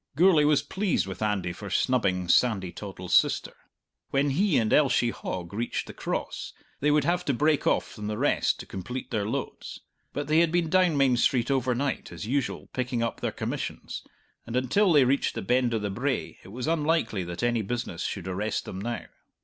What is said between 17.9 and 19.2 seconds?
should arrest them now.